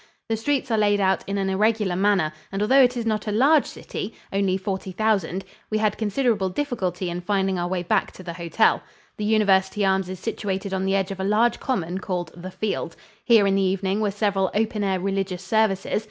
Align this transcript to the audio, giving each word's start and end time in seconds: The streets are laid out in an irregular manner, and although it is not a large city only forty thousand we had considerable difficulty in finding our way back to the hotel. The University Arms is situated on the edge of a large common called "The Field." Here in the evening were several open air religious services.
The 0.29 0.35
streets 0.35 0.71
are 0.71 0.79
laid 0.79 0.99
out 0.99 1.23
in 1.29 1.37
an 1.37 1.47
irregular 1.47 1.95
manner, 1.95 2.33
and 2.51 2.59
although 2.63 2.81
it 2.81 2.97
is 2.97 3.05
not 3.05 3.27
a 3.27 3.31
large 3.31 3.67
city 3.67 4.15
only 4.33 4.57
forty 4.57 4.91
thousand 4.91 5.45
we 5.69 5.77
had 5.77 5.95
considerable 5.99 6.49
difficulty 6.49 7.07
in 7.07 7.21
finding 7.21 7.59
our 7.59 7.67
way 7.67 7.83
back 7.83 8.11
to 8.13 8.23
the 8.23 8.33
hotel. 8.33 8.81
The 9.17 9.25
University 9.25 9.85
Arms 9.85 10.09
is 10.09 10.19
situated 10.19 10.73
on 10.73 10.85
the 10.85 10.95
edge 10.95 11.11
of 11.11 11.19
a 11.19 11.23
large 11.23 11.59
common 11.59 11.99
called 11.99 12.31
"The 12.35 12.49
Field." 12.49 12.95
Here 13.23 13.45
in 13.45 13.53
the 13.53 13.61
evening 13.61 14.01
were 14.01 14.09
several 14.09 14.49
open 14.55 14.83
air 14.83 14.99
religious 14.99 15.43
services. 15.43 15.99